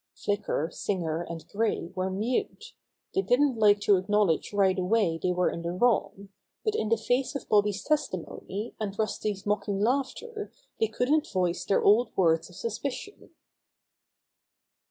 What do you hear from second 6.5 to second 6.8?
but